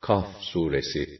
Kaf 0.00 0.26
suresi 0.40 1.18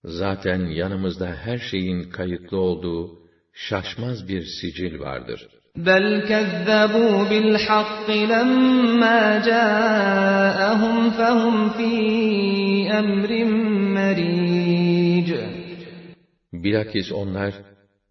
Zaten 0.04 0.66
yanımızda 0.66 1.26
her 1.26 1.58
şeyin 1.58 2.10
kayıtlı 2.10 2.60
olduğu 2.60 3.18
şaşmaz 3.52 4.28
bir 4.28 4.42
sicil 4.60 4.98
vardır. 4.98 5.48
بَلْ 5.76 6.06
كَذَّبُوا 6.30 7.16
بِالْحَقِّ 7.30 8.06
لَمَّا 8.32 9.20
جَاءَهُمْ 9.50 10.96
فَهُمْ 11.18 11.56
فِي 11.76 11.92
أَمْرٍ 13.00 13.30
مَرِيجٍ 13.96 15.30
Bilakis 16.52 17.12
onlar, 17.12 17.54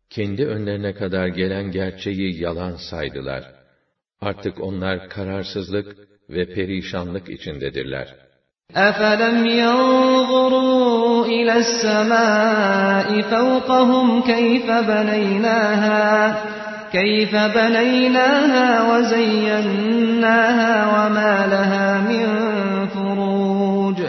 kendi 0.09 0.45
önlerine 0.45 0.93
kadar 0.93 1.27
gelen 1.27 1.71
gerçeği 1.71 2.41
yalan 2.41 2.75
saydılar. 2.89 3.43
Artık 4.21 4.61
onlar 4.61 5.09
kararsızlık 5.09 5.95
ve 6.31 6.53
perişanlık 6.53 7.29
içindedirler. 7.29 8.27
أَفَلَمْ 8.73 9.37
يَنْظُرُوا 9.63 11.25
إِلَى 11.37 11.55
السَّمَاءِ 11.63 13.07
فَوْقَهُمْ 13.31 14.07
كَيْفَ 14.31 14.67
بَنَيْنَاهَا 14.91 16.03
كَيْفَ 16.97 17.33
بَنَيْنَاهَا 17.57 18.67
وَزَيَّنَّاهَا 18.89 20.73
وَمَا 20.93 21.33
لَهَا 21.53 21.87
مِنْ 22.09 22.27
فُرُوجٍ 22.93 23.99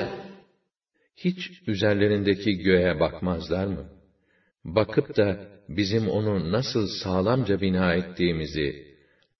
Hiç 1.16 1.50
üzerlerindeki 1.66 2.58
göğe 2.58 3.00
bakmazlar 3.00 3.66
mı? 3.66 3.84
Bakıp 4.64 5.16
da 5.16 5.36
bizim 5.68 6.08
onu 6.08 6.52
nasıl 6.52 6.86
sağlamca 7.04 7.60
bina 7.60 7.94
ettiğimizi, 7.94 8.96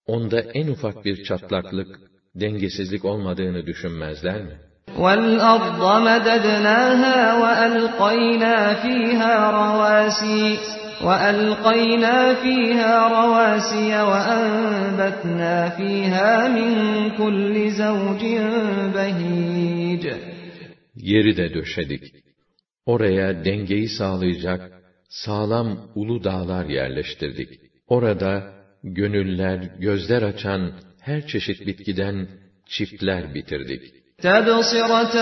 onda 0.06 0.40
en 0.40 0.68
ufak 0.68 1.04
bir 1.04 1.24
çatlaklık, 1.24 2.00
dengesizlik 2.34 3.04
olmadığını 3.04 3.66
düşünmezler 3.66 4.42
mi? 4.42 4.56
وَالْأَرْضَ 4.96 5.82
مَدَدْنَاهَا 6.08 7.16
وَأَلْقَيْنَا 7.42 8.56
فِيهَا 8.82 9.34
رَوَاسِيَ 9.60 10.58
وَأَلْقَيْنَا 11.06 12.16
فِيهَا 12.42 12.92
رَوَاسِيَ 13.18 13.90
وَأَنبَتْنَا 14.10 15.56
فِيهَا 15.78 16.30
مِنْ 16.56 16.70
كُلِّ 17.20 17.54
زَوْجٍ 17.82 18.22
بَهِيجٍ 18.94 20.04
Yeri 20.94 21.36
de 21.36 21.54
döşedik. 21.54 22.02
Oraya 22.86 23.44
dengeyi 23.44 23.88
sağlayacak 23.88 24.60
sağlam 25.08 25.78
ulu 25.94 26.24
dağlar 26.24 26.64
yerleştirdik. 26.64 27.48
Orada 27.88 28.58
gönüller, 28.82 29.58
gözler 29.78 30.22
açan 30.22 30.72
her 31.02 31.26
çeşit 31.26 31.66
bitkiden 31.66 32.28
çiftler 32.66 33.34
bitirdik. 33.34 33.82
تَبْصِرَةً 34.22 35.16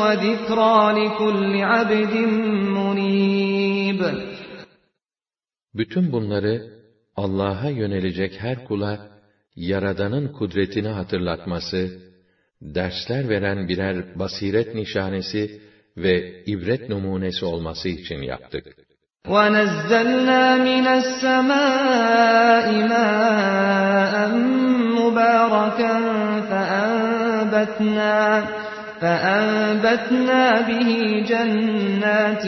وَذِكْرَى 0.00 0.76
لِكُلِّ 1.00 1.54
عَبْدٍ 1.72 2.14
مُنِيبٍ 2.78 4.00
Bütün 5.74 6.12
bunları 6.12 6.62
Allah'a 7.16 7.70
yönelecek 7.70 8.40
her 8.40 8.64
kula 8.64 9.08
Yaradan'ın 9.56 10.32
kudretini 10.32 10.88
hatırlatması, 10.88 11.98
dersler 12.62 13.28
veren 13.28 13.68
birer 13.68 14.18
basiret 14.18 14.74
nişanesi 14.74 15.60
ve 15.96 16.44
ibret 16.44 16.88
numunesi 16.88 17.44
olması 17.44 17.88
için 17.88 18.22
yaptık. 18.22 18.66
وَنَزَّلْنَا 19.26 20.44
مِنَ 20.68 20.86
السَّمَاءِ 21.00 22.66
مَاءً 22.92 24.14
مُبَارَكًا 24.98 25.94
فَأَنبَتْنَا 26.50 28.18
فَأَنبَتْنَا 29.00 30.44
بِهِ 30.68 30.88
جَنَّاتٍ 31.30 32.44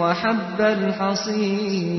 وَحَبَّ 0.00 0.58
الْحَصِيدِ 0.76 1.92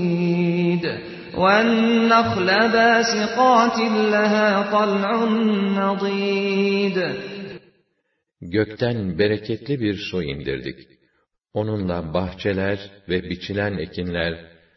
وَالنَّخْلَ 1.41 2.47
بَاسِقَاتٍ 2.75 3.77
لَهَا 4.15 4.49
طَلْعٌ 4.75 5.09
نَضِيدٌ 5.81 6.97
Gökten 8.41 9.17
bereketli 9.19 9.79
bir 9.81 9.95
su 10.11 10.23
indirdik. 10.23 10.79
Onunla 11.53 12.13
bahçeler 12.13 12.79
ve 13.09 13.23
biçilen 13.29 13.77
ekinler, 13.77 14.33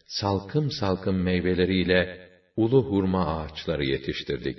salkım 0.06 0.70
salkım 0.70 1.22
meyveleriyle 1.22 2.28
ulu 2.56 2.84
hurma 2.84 3.26
ağaçları 3.36 3.84
yetiştirdik. 3.84 4.58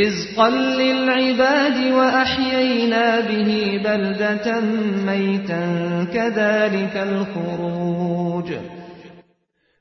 رِزْقًا 0.00 0.50
لِلْعِبَادِ 0.80 1.78
وَأَحْيَيْنَا 1.98 3.06
بِهِ 3.28 3.50
بَلْدَةً 3.86 4.46
مَيْتًا 5.10 5.64
كَذَٰلِكَ 6.14 6.94
الْخُرُوجُ 7.08 8.48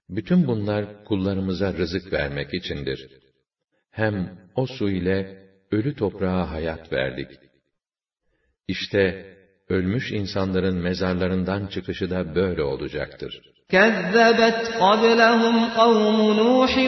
Bütün 0.09 0.47
bunlar 0.47 1.03
kullarımıza 1.03 1.73
rızık 1.73 2.13
vermek 2.13 2.53
içindir. 2.53 3.07
Hem 3.91 4.37
o 4.55 4.65
su 4.65 4.89
ile 4.89 5.45
ölü 5.71 5.95
toprağa 5.95 6.51
hayat 6.51 6.93
verdik. 6.93 7.27
İşte 8.67 9.35
ölmüş 9.69 10.11
insanların 10.11 10.77
mezarlarından 10.77 11.67
çıkışı 11.67 12.09
da 12.09 12.35
böyle 12.35 12.61
olacaktır. 12.61 13.41
كَذَّبَتْ 13.72 14.60
قَبْلَهُمْ 14.80 15.64
قَوْمُ 15.64 16.36
نُوحٍ 16.36 16.78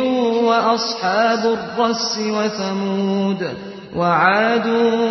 وَأَصْحَابُ 0.49 1.43
الرَّسِّ 1.59 2.19
وَثَمُودَ 2.19 3.43
وَعَادٌ 3.97 4.67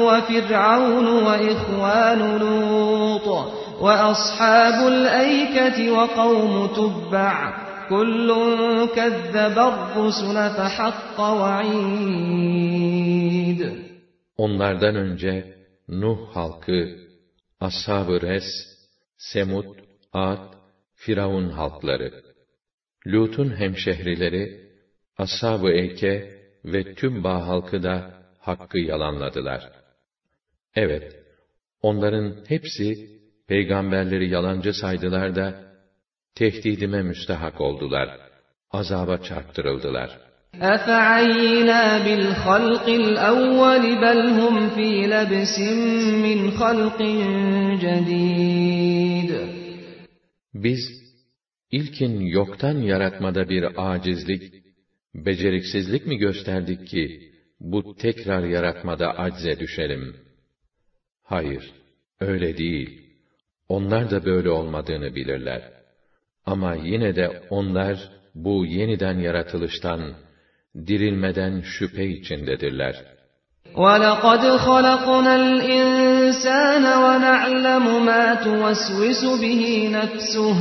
وَفِرْعَوْنُ 0.07 1.07
وَإِخْوَانُ 1.07 2.37
لُوطٍ 2.37 3.27
وَأَصْحَابُ 3.81 4.87
الْأَيْكَةِ 4.87 5.91
وَقَوْمُ 5.91 6.67
تُبَّعٍ 6.67 7.35
كُلٌّ 7.89 8.29
كَذَّبَ 8.95 9.57
الرُّسُلَ 9.59 10.35
فَحَقَّ 10.57 11.17
وَعِيدِ. 11.41 12.41
Onlardan 14.37 14.95
önce 14.95 15.55
Nuh 15.89 16.19
halkı, 16.33 16.87
Ashab-ı 17.61 18.21
Res, 18.21 18.49
Semud, 19.17 19.65
Ad, 20.13 20.50
Firavun 21.00 21.48
halkları, 21.48 22.22
Lut'un 23.06 23.56
hemşehrileri, 23.56 24.70
Ashab-ı 25.18 25.70
Eyke 25.70 26.40
ve 26.64 26.94
Tübba 26.94 27.46
halkı 27.46 27.82
da 27.82 28.22
hakkı 28.38 28.78
yalanladılar. 28.78 29.70
Evet, 30.74 31.16
onların 31.82 32.44
hepsi 32.48 33.10
peygamberleri 33.48 34.28
yalancı 34.30 34.72
saydılar 34.72 35.36
da, 35.36 35.66
tehdidime 36.34 37.02
müstehak 37.02 37.60
oldular, 37.60 38.20
azaba 38.70 39.18
çarptırıldılar. 39.18 40.26
أَفَعَيِّنَا 40.60 41.82
بِالْخَلْقِ 42.06 42.86
الْأَوَّلِ 42.88 43.84
بَلْ 44.04 44.20
هُمْ 44.40 44.54
فِي 44.76 44.90
لَبْسٍ 45.14 45.56
مِّنْ 46.24 46.38
خَلْقٍ 46.60 47.00
جَدِيدٍ 47.84 49.59
Biz, 50.54 50.80
ilkin 51.70 52.20
yoktan 52.20 52.78
yaratmada 52.78 53.48
bir 53.48 53.64
acizlik, 53.76 54.54
beceriksizlik 55.14 56.06
mi 56.06 56.16
gösterdik 56.16 56.86
ki, 56.88 57.32
bu 57.60 57.96
tekrar 57.96 58.44
yaratmada 58.44 59.18
acze 59.18 59.58
düşelim? 59.58 60.16
Hayır, 61.22 61.72
öyle 62.20 62.58
değil. 62.58 63.02
Onlar 63.68 64.10
da 64.10 64.24
böyle 64.24 64.50
olmadığını 64.50 65.14
bilirler. 65.14 65.62
Ama 66.46 66.74
yine 66.74 67.16
de 67.16 67.42
onlar, 67.50 68.10
bu 68.34 68.66
yeniden 68.66 69.18
yaratılıştan, 69.18 70.14
dirilmeden 70.86 71.60
şüphe 71.60 72.06
içindedirler. 72.06 73.04
وَلَقَدْ 73.74 74.58
خَلَقْنَا 74.58 75.34
الْإِنسَانَ 76.30 76.84
وَنَعْلَمُ 77.04 77.86
مَا 78.10 78.24
تُوَسْوِسُ 78.46 79.22
بِهِ 79.42 79.62
نَفْسُهُ 79.98 80.56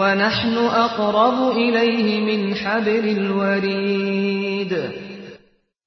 وَنَحْنُ 0.00 0.56
أَقْرَبُ 0.86 1.38
إِلَيْهِ 1.64 2.08
مِنْ 2.28 2.42
حَبْلِ 2.62 3.04
الْوَرِيدِ 3.18 4.72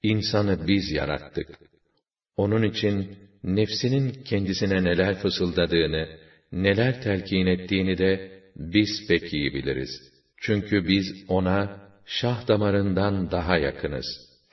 İnsanı 0.03 0.67
biz 0.67 0.91
yarattık. 0.91 1.47
Onun 2.37 2.63
için 2.63 3.17
nefsinin 3.43 4.23
kendisine 4.23 4.83
neler 4.83 5.15
fısıldadığını, 5.15 6.07
neler 6.51 7.01
telkin 7.01 7.45
ettiğini 7.45 7.97
de 7.97 8.31
biz 8.55 9.07
pek 9.07 9.33
iyi 9.33 9.53
biliriz. 9.53 9.89
Çünkü 10.41 10.87
biz 10.87 11.05
ona 11.27 11.77
şah 12.05 12.47
damarından 12.47 13.31
daha 13.31 13.57
yakınız. 13.57 14.05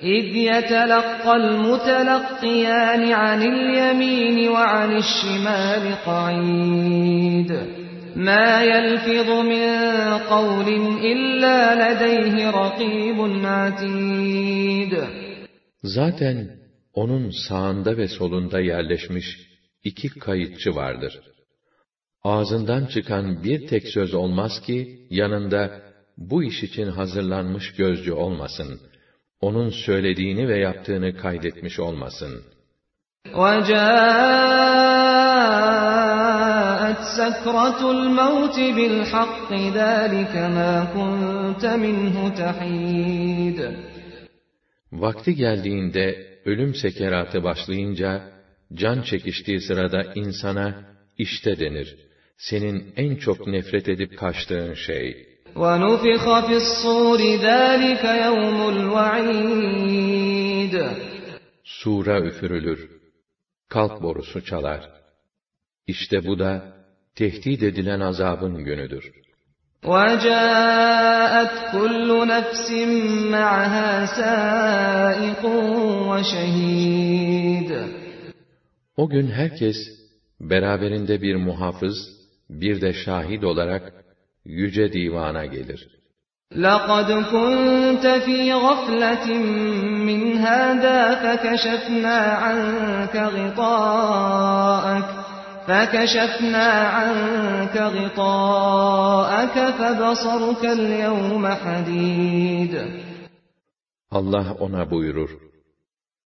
إِذْ 0.02 0.26
يَتَلَقَّى 0.50 1.32
الْمُتَلَقِّيَانِ 1.42 3.02
عَنِ 3.22 3.40
الْيَمِينِ 3.42 4.48
وَعَنِ 4.48 4.92
الشِّمَالِ 5.04 5.84
قَعِيدٌ 6.08 7.50
مَا 8.16 8.62
يَلْفِظُ 8.72 9.28
مِنْ 9.52 9.64
قَوْلٍ 10.32 10.68
إِلَّا 11.12 11.58
لَدَيْهِ 11.82 12.34
رَقِيبٌ 12.50 13.18
عَتِيدٌ 13.44 14.92
Zaten 15.82 16.50
onun 16.94 17.30
sağında 17.48 17.96
ve 17.96 18.08
solunda 18.08 18.60
yerleşmiş 18.60 19.26
iki 19.84 20.08
kayıtçı 20.08 20.74
vardır. 20.74 21.20
Ağzından 22.22 22.86
çıkan 22.86 23.44
bir 23.44 23.66
tek 23.66 23.88
söz 23.88 24.14
olmaz 24.14 24.60
ki, 24.60 25.06
yanında 25.10 25.82
bu 26.16 26.44
iş 26.44 26.62
için 26.62 26.86
hazırlanmış 26.86 27.74
gözcü 27.74 28.12
olmasın. 28.12 28.80
Onun 29.40 29.70
söylediğini 29.70 30.48
ve 30.48 30.58
yaptığını 30.58 31.16
kaydetmiş 31.16 31.78
olmasın. 31.80 32.42
وَجَاءَتْ 33.40 33.84
سَكْرَةُ 37.18 37.80
الْمَوْتِ 37.96 38.56
بِالْحَقِّ 38.78 39.50
ذَٰلِكَ 39.80 40.34
مَا 40.58 40.74
كُنْتَ 40.94 41.64
مِنْهُ 41.84 42.16
تَحِيدٌ 42.40 43.58
Vakti 44.92 45.34
geldiğinde 45.34 46.26
ölüm 46.44 46.74
sekeratı 46.74 47.44
başlayınca, 47.44 48.32
can 48.74 49.02
çekiştiği 49.02 49.60
sırada 49.60 50.02
insana 50.14 50.84
işte 51.18 51.58
denir. 51.58 51.96
Senin 52.36 52.92
en 52.96 53.16
çok 53.16 53.46
nefret 53.46 53.88
edip 53.88 54.18
kaçtığın 54.18 54.74
şey. 54.74 55.27
وَنُفِخَ 55.58 56.24
فِي 56.46 56.56
الصُّورِ 56.62 57.20
ذَٰلِكَ 57.48 58.04
يَوْمُ 58.04 58.58
الْوَعِيدِ 58.74 59.94
Sura 61.64 62.20
üfürülür. 62.20 62.90
Kalk 63.68 64.02
borusu 64.02 64.44
çalar. 64.44 64.90
İşte 65.86 66.26
bu 66.26 66.38
da 66.38 66.74
tehdit 67.14 67.62
edilen 67.62 68.00
azabın 68.00 68.64
günüdür. 68.64 69.12
وَجَاءَتْ 69.82 71.54
كُلُّ 71.74 72.08
نَفْسٍ 72.34 72.68
مَّعَهَا 73.34 73.90
سَائِقٌ 74.18 75.42
وَشَهِيدٌ 76.10 77.70
O 78.96 79.08
gün 79.08 79.26
herkes 79.26 79.76
beraberinde 80.40 81.22
bir 81.22 81.36
muhafız, 81.36 81.96
bir 82.50 82.80
de 82.80 82.92
şahit 82.92 83.44
olarak 83.44 84.04
yüce 84.44 84.92
divana 84.92 85.44
gelir. 85.46 85.94
لَقَدْ 86.52 87.10
كُنْتَ 87.32 88.04
فِي 88.26 88.52
غَفْلَةٍ 88.52 89.26
مِّنْ 90.08 90.22
هَٰذَا 90.46 91.00
فَكَشَفْنَا 91.22 92.18
عَنكَ 92.44 93.16
غِطَاءَكَ 93.36 95.08
فَكَشَفْنَا 95.68 96.68
عَنكَ 96.96 97.76
غِطَاءَكَ 97.96 99.56
فَبَصَرُكَ 99.78 100.62
الْيَوْمَ 100.78 101.44
حَدِيدٌ 101.62 102.74
Allah 104.10 104.56
ona 104.58 104.90
buyurur, 104.90 105.30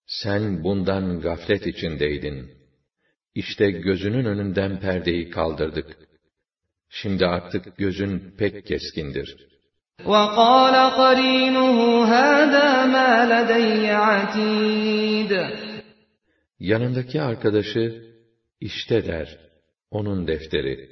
sen 0.07 0.65
bundan 0.65 1.21
gaflet 1.21 1.67
içindeydin. 1.67 2.51
İşte 3.35 3.71
gözünün 3.71 4.25
önünden 4.25 4.81
perdeyi 4.81 5.31
kaldırdık. 5.31 5.99
Şimdi 6.93 7.27
artık 7.27 7.77
gözün 7.77 8.35
pek 8.39 8.67
keskindir. 8.67 9.49
وَقَالَ 10.05 10.75
قَرِينُهُ 11.01 11.79
هَٰذَا 12.15 12.69
مَا 12.95 13.11
لَدَيَّ 13.33 13.93
عَتِيدٌ 14.09 15.33
Yanındaki 16.61 17.23
arkadaşı, 17.23 18.03
işte 18.61 19.07
der, 19.07 19.39
onun 19.91 20.27
defteri. 20.27 20.89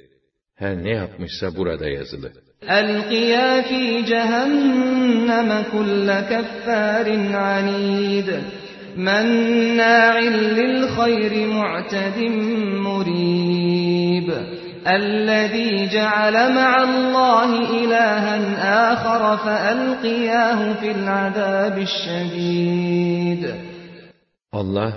Her 0.55 0.83
ne 0.83 0.91
yapmışsa 0.91 1.55
burada 1.55 1.89
yazılı. 1.89 2.31
أَلْقِيَا 2.61 3.61
فِي 3.69 4.05
جَهَنَّمَ 4.11 5.49
كُلَّ 5.73 6.07
كَفَّارٍ 6.31 7.07
عَنِيدٍ 7.47 8.29
مَّنَّاعٍ 9.07 10.15
لِّلْخَيْرِ 10.57 11.33
مُعْتَدٍ 11.57 12.17
مُّرِيبٍ 12.87 14.29
الَّذِي 14.87 15.71
جَعَلَ 15.97 16.35
مَعَ 16.59 16.71
اللَّهِ 16.89 17.49
إِلَٰهًا 17.81 18.37
آخَرَ 18.91 19.21
فَأَلْقِيَاهُ 19.45 20.59
فِي 20.79 20.89
الْعَذَابِ 20.97 21.75
الشَّدِيدِ 21.89 23.43
Allah, 24.51 24.93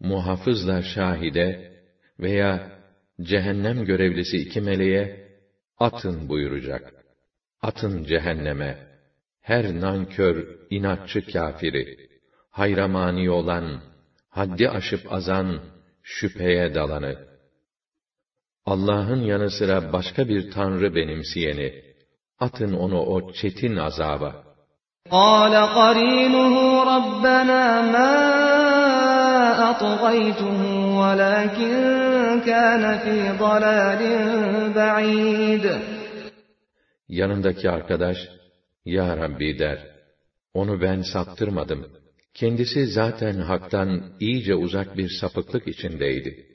muhafızla 0.00 0.82
şahide 0.82 1.72
veya 2.20 2.70
cehennem 3.22 3.84
görevlisi 3.84 4.36
iki 4.36 4.60
meleğe, 4.60 5.26
atın 5.78 6.28
buyuracak. 6.28 6.94
Atın 7.62 8.04
cehenneme, 8.04 8.78
her 9.40 9.80
nankör, 9.80 10.46
inatçı 10.70 11.32
kafiri, 11.32 11.96
hayramani 12.50 13.30
olan, 13.30 13.80
haddi 14.30 14.68
aşıp 14.68 15.12
azan, 15.12 15.60
şüpheye 16.02 16.74
dalanı, 16.74 17.29
Allah'ın 18.66 19.22
yanı 19.22 19.50
sıra 19.50 19.92
başka 19.92 20.28
bir 20.28 20.50
tanrı 20.50 20.94
benimseyeni, 20.94 21.82
atın 22.38 22.72
onu 22.72 23.00
o 23.00 23.32
çetin 23.32 23.76
azaba. 23.76 24.46
قَالَ 25.10 25.54
قَرِينُهُ 25.78 26.54
رَبَّنَا 26.92 27.64
مَا 27.94 28.12
أَطْغَيْتُهُ 29.70 30.60
وَلَٰكِن 31.00 31.74
كَانَ 32.48 32.84
فِي 33.02 33.38
ضَلَالٍ 33.38 34.02
بَعِيدٍ 34.74 35.78
Yanındaki 37.08 37.70
arkadaş, 37.70 38.16
Ya 38.84 39.16
Rabbi 39.16 39.58
der, 39.58 39.78
onu 40.54 40.80
ben 40.80 41.02
saptırmadım. 41.02 41.86
Kendisi 42.34 42.86
zaten 42.86 43.38
haktan 43.40 44.02
iyice 44.20 44.54
uzak 44.54 44.96
bir 44.96 45.08
sapıklık 45.20 45.68
içindeydi. 45.68 46.49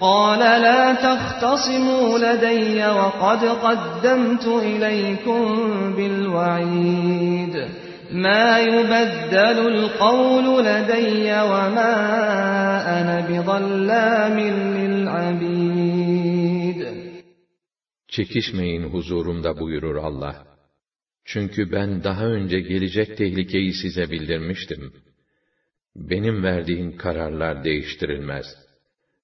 قَالَ 0.00 0.40
لَا 0.40 0.94
تَخْتَصِمُوا 0.94 2.18
لَدَيَّ 2.18 2.86
وَقَدْ 2.86 3.44
قَدَّمْتُ 3.66 4.46
إِلَيْكُم 4.46 5.42
بِالْوَعِيدِ 5.96 7.54
مَا 8.12 8.58
يُبَدَّلُ 8.58 9.58
الْقَوْلُ 9.74 10.64
لَدَيَّ 10.64 11.28
وَمَا 11.52 11.94
أَنَا 12.96 13.16
بِظَلَّامٍ 13.28 14.36
لِّلْعَبِيدِ 14.76 16.80
Çekişmeyin 18.08 18.82
huzurumda 18.82 19.60
buyurur 19.60 19.96
Allah. 19.96 20.46
Çünkü 21.24 21.72
ben 21.72 22.04
daha 22.04 22.24
önce 22.24 22.60
gelecek 22.60 23.16
tehlikeyi 23.16 23.72
size 23.72 24.10
bildirmiştim. 24.10 24.92
Benim 25.96 26.42
verdiğim 26.42 26.96
kararlar 26.96 27.64
değiştirilmez. 27.64 28.46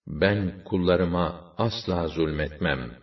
ben 0.07 0.65
kullarıma 0.65 1.55
asla 1.59 2.09
zulmetmem. 2.09 3.03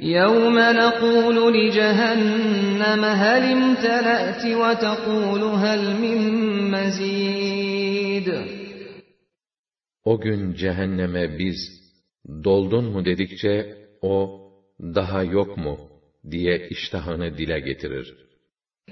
يَوْمَ 0.00 0.56
نَقُولُ 0.80 1.36
لِجَهَنَّمَ 1.58 3.02
هَلِ 3.04 3.44
امْتَلَأْتِ 3.58 4.42
وَتَقُولُ 4.60 5.42
هَلْ 5.64 5.82
مِن 6.02 6.20
مَّزِيدٍ 6.74 8.28
O 10.04 10.20
gün 10.20 10.54
cehenneme 10.54 11.38
biz, 11.38 11.56
doldun 12.44 12.84
mu 12.84 13.04
dedikçe, 13.04 13.76
o, 14.02 14.40
daha 14.80 15.22
yok 15.22 15.56
mu, 15.56 15.78
diye 16.30 16.68
iştahını 16.68 17.38
dile 17.38 17.60
getirir. 17.60 18.14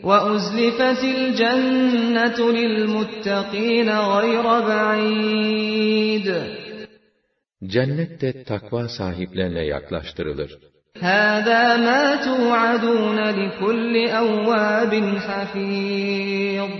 وَأُزْلِفَتِ 0.03 1.03
الْجَنَّةُ 1.17 2.39
لِلْمُتَّقِينَ 2.59 3.89
غَيْرَ 4.15 4.47
بَعِيدٍ 4.71 6.29
Cennet 7.73 8.21
de 8.21 8.45
takva 8.45 8.89
sahiplerine 8.89 9.65
yaklaştırılır. 9.65 10.51
هَذَا 11.11 11.65
مَا 11.89 12.05
تُوعَدُونَ 12.27 13.19
لِكُلِّ 13.41 13.95
أَوَّابٍ 14.21 14.93
حَفِيظٍ 15.27 16.71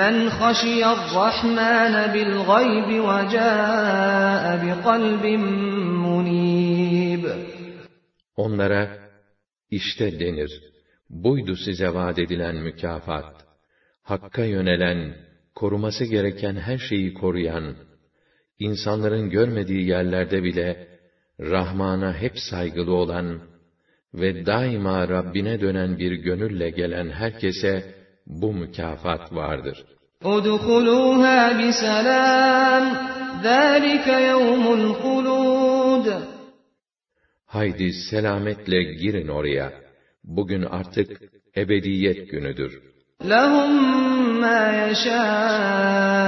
مَنْ 0.00 0.14
خَشِيَ 0.38 0.80
الرَّحْمَنَ 0.96 1.94
بِالْغَيْبِ 2.14 2.88
وَجَاءَ 3.08 4.44
بِقَلْبٍ 4.64 5.24
مُنِيبٍ 6.06 7.24
Onlara, 8.36 8.82
işte 9.70 10.20
denir, 10.20 10.50
buydu 11.10 11.56
size 11.56 11.94
vaat 11.94 12.18
edilen 12.18 12.56
mükafat. 12.56 13.46
Hakka 14.02 14.44
yönelen, 14.44 15.14
koruması 15.54 16.04
gereken 16.04 16.54
her 16.54 16.78
şeyi 16.78 17.14
koruyan, 17.14 17.76
insanların 18.58 19.30
görmediği 19.30 19.88
yerlerde 19.88 20.42
bile, 20.42 20.88
Rahman'a 21.40 22.14
hep 22.14 22.38
saygılı 22.50 22.94
olan 22.94 23.40
ve 24.14 24.46
daima 24.46 25.08
Rabbine 25.08 25.60
dönen 25.60 25.98
bir 25.98 26.12
gönülle 26.12 26.70
gelen 26.70 27.10
herkese 27.10 27.94
bu 28.26 28.52
mükafat 28.52 29.32
vardır. 29.32 29.84
اُدْخُلُوهَا 30.22 31.38
بِسَلَامٍ 31.60 32.84
ذَٰلِكَ 33.42 34.06
يَوْمُ 34.30 34.64
الْخُلُودِ 34.80 36.22
Haydi 37.46 37.92
selametle 38.10 38.82
girin 38.82 39.28
oraya. 39.28 39.72
Bugün 40.24 40.62
artık 40.62 41.22
ebediyet 41.56 42.30
günüdür. 42.30 42.82
لَهُم 43.24 43.72
مَّا 44.40 44.62
يَشَاءُونَ 44.88 46.18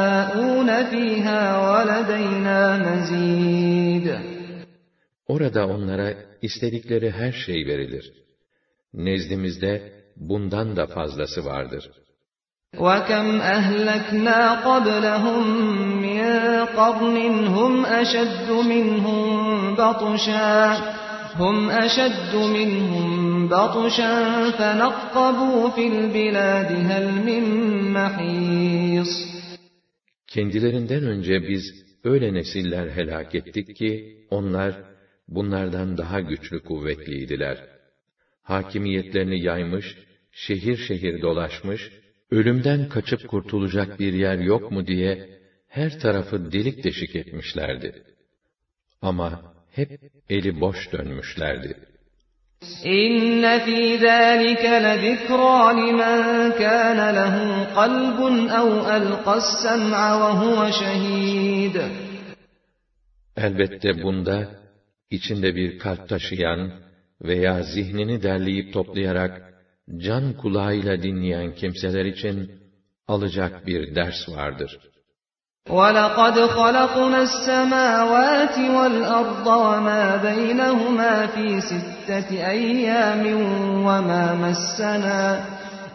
فِيهَا 0.91 1.41
وَلَدَيْنَا 1.71 2.61
مَزِيدٌ 2.87 4.07
Orada 5.27 5.67
onlara 5.67 6.15
istedikleri 6.43 7.11
her 7.11 7.33
şey 7.33 7.67
verilir. 7.67 8.13
Nezdimizde 8.95 9.93
bundan 10.17 10.77
da 10.77 10.87
fazlası 10.87 11.45
vardır. 11.45 11.91
وَكَمْ 12.79 13.27
أَهْلَكْنَا 13.57 14.41
قَبْلَهُم 14.69 15.43
مِّن 16.07 16.23
قَرْنٍ 16.79 17.17
هُمْ 17.57 17.73
أَشَدُّ 18.01 18.49
مِنْهُم 18.73 19.29
بَطْشًا 19.79 20.55
هُمْ 21.41 21.57
أَشَدُّ 21.85 22.33
مِنْهُم 22.57 23.09
بَطْشًا 23.55 24.15
فَنَقَّبُوا 24.59 25.63
فِي 25.75 25.85
الْبِلَادِ 25.93 26.71
هَلْ 26.91 27.07
مِن 27.29 27.45
مَّحِيصٍ 27.97 29.13
Kendilerinden 30.27 31.05
önce 31.05 31.49
biz 31.49 31.63
öyle 32.05 32.35
nesiller 32.35 32.91
helak 32.91 33.35
ettik 33.35 33.77
ki 33.77 34.17
onlar 34.31 34.75
bunlardan 35.29 35.99
daha 35.99 36.21
güçlü 36.21 36.61
kuvvetliydiler. 36.61 37.59
Hakimiyetlerini 38.43 39.45
yaymış, 39.45 39.97
şehir 40.33 40.77
şehir 40.77 41.23
dolaşmış, 41.23 41.81
ölümden 42.31 42.89
kaçıp 42.89 43.29
kurtulacak 43.29 44.01
bir 44.01 44.13
yer 44.13 44.39
yok 44.39 44.71
mu 44.71 44.87
diye 44.87 45.19
her 45.69 45.99
tarafı 45.99 46.53
delik 46.53 46.85
deşik 46.85 47.17
etmişlerdi. 47.17 47.93
Ama 49.03 49.41
hep 49.72 49.90
eli 50.30 50.62
boş 50.62 50.92
dönmüşlerdi. 50.92 51.76
İnne 52.84 53.60
fî 53.66 53.98
zâlike 53.98 54.84
lezikrâ 54.84 55.68
limen 55.78 56.58
kâne 56.58 57.10
lehu 57.18 57.76
kalbun 57.76 58.38
ev 58.60 58.72
elqas 58.96 59.48
sem'a 59.64 60.08
ve 60.22 60.32
huve 60.40 60.72
şehîd. 60.72 61.76
Elbette 63.38 64.04
bunda 64.04 64.38
içinde 65.12 65.56
bir 65.56 65.80
kalp 65.80 66.10
taşıyan 66.10 66.72
veya 67.22 67.64
zihnini 67.64 68.24
derleyip 68.24 68.74
toplayarak 68.74 69.54
can 69.98 70.34
kulağıyla 70.34 71.04
dinleyen 71.04 71.56
kimseler 71.56 72.06
için 72.06 72.52
alacak 73.08 73.68
bir 73.68 73.96
ders 73.96 74.30
vardır. 74.30 74.80
وَلَقَدْ 75.71 76.37
خَلَقْنَا 76.59 77.21
السَّمَاوَاتِ 77.23 78.57
وَالْأَرْضَ 78.77 79.47
وَمَا 79.47 80.17
بَيْنَهُمَا 80.29 81.27
فِي 81.35 81.61
سِتَّةِ 81.71 82.31
أَيَّامٍ 82.55 83.25
وَمَا 83.89 84.25
مَسَّنَا 84.45 85.21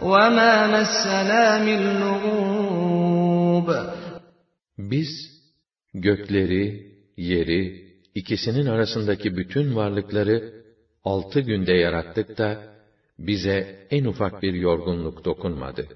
وَمَا 0.01 0.53
مَسَّنَا 0.75 1.43
مِنْ 1.67 1.81
لُغُوبٍ 2.01 3.69
Biz 4.77 5.09
gökleri, 5.93 6.93
yeri, 7.17 7.89
ikisinin 8.15 8.65
arasındaki 8.65 9.37
bütün 9.37 9.75
varlıkları 9.75 10.53
altı 11.03 11.39
günde 11.39 11.73
yarattık 11.73 12.37
da 12.37 12.63
bize 13.19 13.87
en 13.91 14.05
ufak 14.05 14.43
bir 14.43 14.53
yorgunluk 14.53 15.25
dokunmadı. 15.25 15.87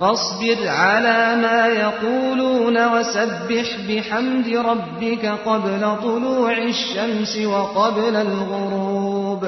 فاصبر 0.00 0.68
على 0.68 1.42
ما 1.44 1.60
يقولون 1.66 2.76
وسبح 2.94 3.66
بحمد 3.88 4.48
ربك 4.48 5.24
قبل 5.26 5.82
طلوع 6.02 6.56
الشمس 6.72 7.32
وقبل 7.36 8.16
الغروب 8.16 9.44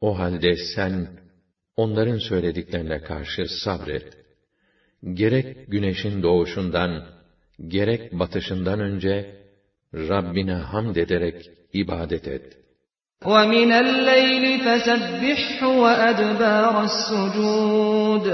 O 0.00 0.18
halde 0.18 0.56
sen 0.76 1.08
onların 1.76 2.18
söylediklerine 2.18 3.00
karşı 3.00 3.44
sabret. 3.64 4.06
Gerek 5.12 5.68
güneşin 5.68 6.22
doğuşundan, 6.22 7.04
gerek 7.68 8.12
batışından 8.12 8.80
önce 8.80 9.36
Rabbine 9.94 10.54
hamd 10.54 10.96
ederek 10.96 11.50
ibadet 11.72 12.28
et. 12.28 12.44
وَمِنَ 13.24 13.70
اللَّيْلِ 13.84 14.44
فَسَبِّحْهُ 14.64 15.60
وَأَدْبَارَ 15.82 16.74
السُّجُودِ 16.88 18.26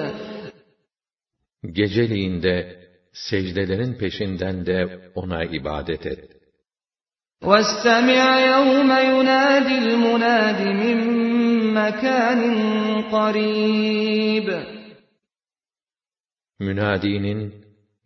Geceliğinde 1.73 2.85
secdelerin 3.12 3.95
peşinden 3.95 4.67
de 4.67 5.11
ona 5.14 5.45
ibadet 5.45 6.07
et. 6.07 6.35
وَاسْتَمِعْ 7.43 8.25
يَوْمَ 8.53 8.91
يُنَادِ 9.12 9.69
الْمُنَادِ 9.85 10.61
مِن 10.83 10.99
مَّكَانٍ 11.79 12.41
قَرِيبٍ 13.14 14.49
Münadinin 16.59 17.55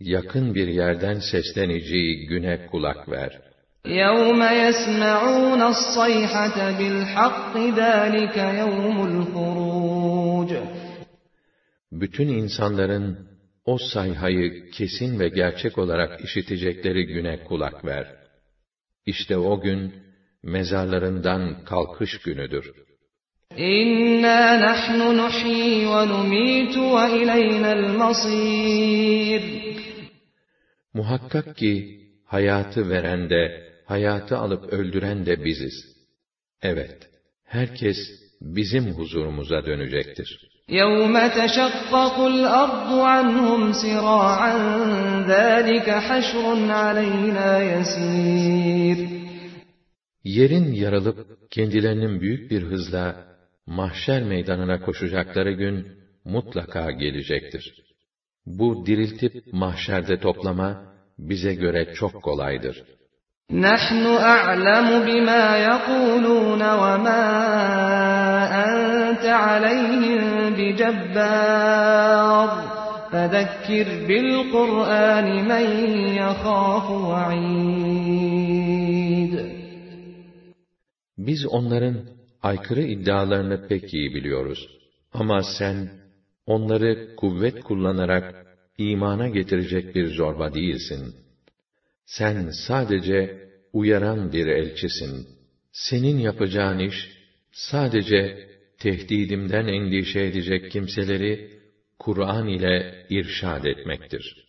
yakın 0.01 0.55
bir 0.55 0.69
yerden 0.69 1.21
sesleneceği 1.31 2.27
güne 2.27 2.67
kulak 2.67 3.09
ver. 3.09 3.41
يَوْمَ 3.85 4.41
يَسْمَعُونَ 4.65 5.63
الصَّيْحَةَ 5.73 6.59
بِالْحَقِّ 6.79 7.53
ذَٰلِكَ 7.81 8.37
يَوْمُ 8.63 8.97
الْخُرُوجِ 9.11 10.51
Bütün 11.93 12.29
insanların 12.29 13.29
o 13.66 13.78
sayhayı 13.78 14.72
kesin 14.72 15.20
ve 15.20 15.30
gerçek 15.30 15.78
olarak 15.78 16.24
işitecekleri 16.24 17.06
güne 17.06 17.44
kulak 17.44 17.86
ver. 17.86 18.08
İşte 19.06 19.38
o 19.38 19.62
gün, 19.62 19.94
mezarlarından 20.44 21.64
kalkış 21.64 22.18
günüdür. 22.22 22.72
İnna 23.58 24.62
nahnu 24.62 25.18
nuhyi 25.18 25.88
ve 25.88 26.08
numitu 26.08 26.82
ve 26.82 27.24
ilayna'l 27.24 27.98
masir. 27.98 29.44
Muhakkak 30.94 31.58
ki 31.58 32.00
hayatı 32.26 32.90
veren 32.90 33.30
de, 33.30 33.74
hayatı 33.86 34.38
alıp 34.38 34.74
öldüren 34.74 35.26
de 35.26 35.46
biziz. 35.46 35.74
Evet, 36.62 37.10
herkes 37.44 37.98
bizim 38.42 38.86
huzurumuza 38.86 39.66
dönecektir. 39.66 40.53
يَوْمَ 40.69 41.15
تَشَقَّقُ 41.29 42.17
الْأَرْضُ 42.35 42.91
عَنْهُمْ 43.13 43.73
سِرَاعًا 43.83 44.55
ذَٰلِكَ 45.33 45.89
حَشْرٌ 46.09 46.45
عَلَيْنَا 46.71 47.51
يَسِيرٌ 47.73 48.99
Yerin 50.25 50.73
yarılıp 50.73 51.51
kendilerinin 51.51 52.21
büyük 52.21 52.51
bir 52.51 52.63
hızla 52.63 53.17
mahşer 53.67 54.23
meydanına 54.23 54.81
koşacakları 54.81 55.53
gün 55.53 55.87
mutlaka 56.25 56.91
gelecektir. 56.91 57.75
Bu 58.47 58.87
diriltip 58.87 59.53
mahşerde 59.53 60.21
toplama 60.21 60.83
bize 61.19 61.55
göre 61.55 61.95
çok 61.95 62.23
kolaydır. 62.23 62.85
نحن 63.69 64.05
أعلم 64.07 64.89
بما 65.09 65.45
يقولون 65.71 66.63
وما 66.63 67.25
أنت 69.13 69.25
عليهم 69.25 70.25
بجبار 70.59 72.49
فذكر 73.13 73.87
بالقرآن 74.09 75.29
من 75.51 75.67
يخاف 76.23 76.87
وعيد 77.11 78.29
Biz 81.19 81.47
onların 81.47 81.97
aykırı 82.43 82.83
iddialarını 82.83 83.69
pek 83.69 83.95
iyi 83.95 84.15
biliyoruz. 84.15 84.69
Ama 85.13 85.43
sen 85.59 85.91
onları 86.47 87.17
kuvvet 87.17 87.65
kullanarak 87.65 88.35
imana 88.79 89.29
getirecek 89.29 89.95
bir 89.95 90.15
zorba 90.15 90.55
değilsin. 90.55 91.15
Sen 92.07 92.51
sadece 92.67 93.49
uyaran 93.73 94.33
bir 94.33 94.47
elçisin. 94.47 95.27
Senin 95.73 96.19
yapacağın 96.19 96.79
iş 96.79 96.95
sadece 97.53 98.49
tehdidimden 98.80 99.68
endişe 99.68 100.20
edecek 100.20 100.72
kimseleri 100.72 101.50
Kur'an 102.00 102.48
ile 102.48 103.06
irşad 103.10 103.64
etmektir. 103.64 104.43